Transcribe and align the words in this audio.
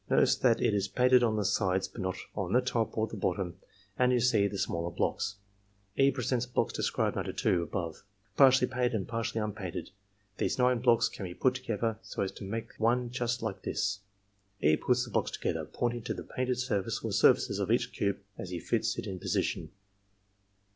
Notice 0.09 0.35
thai 0.35 0.53
it 0.53 0.73
is 0.73 0.87
painted 0.87 1.21
on 1.21 1.35
the 1.35 1.45
sides 1.45 1.87
but 1.87 2.01
not 2.01 2.15
on 2.35 2.53
the 2.53 2.61
top 2.61 2.97
or 2.97 3.05
106 3.05 3.21
ARMY 3.21 3.51
MENTAL 3.53 3.59
TESTS 3.59 3.59
the 3.61 3.77
bottom; 3.77 3.77
and 3.99 4.11
you 4.11 4.19
see 4.19 4.47
these 4.47 4.63
smaller 4.63 4.89
blocks 4.89 5.35
[E. 5.95 6.09
presents 6.09 6.47
blocks 6.47 6.73
described 6.73 7.17
under 7.17 7.31
(2), 7.31 7.61
above] 7.61 8.01
partly 8.35 8.65
painted 8.67 8.95
and 8.95 9.07
partly 9.07 9.39
unpainied. 9.39 9.91
These 10.39 10.57
nine 10.57 10.79
blocks 10.79 11.07
can 11.07 11.25
be 11.25 11.35
put 11.35 11.53
together 11.53 11.99
so 12.01 12.23
as 12.23 12.31
to 12.31 12.43
mxike 12.43 12.79
one 12.79 13.11
just 13.11 13.43
like 13.43 13.61
this,^^ 13.61 13.99
E. 14.67 14.75
puts 14.75 15.05
the 15.05 15.11
blocks 15.11 15.29
together, 15.29 15.65
pointing 15.65 16.01
to 16.05 16.15
the 16.15 16.23
painted 16.23 16.57
surface 16.57 17.01
or 17.05 17.11
surfaces 17.11 17.59
of 17.59 17.71
each 17.71 17.93
cube 17.93 18.17
as 18.39 18.49
he 18.49 18.59
fits 18.59 18.97
it 18.97 19.05
in 19.05 19.19
position. 19.19 19.69